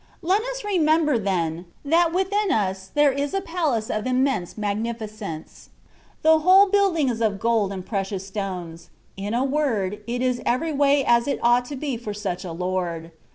Let 0.23 0.41
us 0.41 0.63
remember, 0.65 1.19
then, 1.19 1.65
that 1.85 2.11
within 2.11 2.49
us 2.51 2.87
there 2.91 3.11
is 3.11 3.35
a 3.35 3.39
palace 3.39 3.87
of 3.91 4.07
immense 4.07 4.57
magnificence: 4.57 5.69
the 6.23 6.39
whole 6.39 6.71
buUding 6.71 7.11
is 7.11 7.21
of 7.21 7.39
gold 7.39 7.71
and 7.71 7.85
precious 7.85 8.25
stones: 8.25 8.89
in 9.15 9.35
a 9.35 9.43
word, 9.43 10.01
it 10.07 10.23
is 10.23 10.41
every 10.43 10.73
way 10.73 11.05
as 11.05 11.27
it 11.27 11.37
ought 11.43 11.65
to 11.65 11.75
be 11.75 11.97
for 11.97 12.15
such 12.15 12.43
a 12.43 12.51
Lord. 12.51 13.11